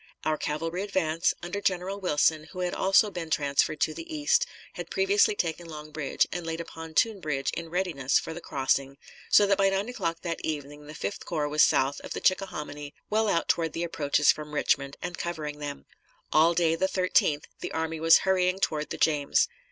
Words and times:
Our 0.25 0.35
cavalry 0.35 0.81
advance, 0.81 1.31
under 1.43 1.61
General 1.61 1.99
Wilson, 1.99 2.45
who 2.45 2.61
had 2.61 2.73
also 2.73 3.11
been 3.11 3.29
transferred 3.29 3.79
to 3.81 3.93
the 3.93 4.11
East, 4.11 4.47
had 4.73 4.89
previously 4.89 5.35
taken 5.35 5.67
Long 5.69 5.91
Bridge 5.91 6.25
and 6.31 6.43
laid 6.43 6.59
a 6.59 6.65
pontoon 6.65 7.19
bridge 7.19 7.51
in 7.51 7.69
readiness 7.69 8.17
for 8.17 8.33
the 8.33 8.41
crossing, 8.41 8.97
so 9.29 9.45
that 9.45 9.59
by 9.59 9.69
nine 9.69 9.89
o'clock 9.89 10.23
that 10.23 10.41
evening 10.43 10.87
the 10.87 10.95
Fifth 10.95 11.23
Corps 11.27 11.47
was 11.47 11.63
south 11.63 11.99
of 12.01 12.13
the 12.13 12.19
Chickahominy, 12.19 12.95
well 13.11 13.27
out 13.29 13.47
toward 13.47 13.73
the 13.73 13.83
approaches 13.83 14.31
from 14.31 14.55
Richmond, 14.55 14.97
and 15.03 15.19
covering 15.19 15.59
them. 15.59 15.85
All 16.33 16.55
day, 16.55 16.73
the 16.73 16.87
13th, 16.87 17.43
the 17.59 17.71
army 17.71 17.99
was 17.99 18.21
hurrying 18.25 18.59
toward 18.59 18.89
the 18.89 18.97
James. 18.97 19.47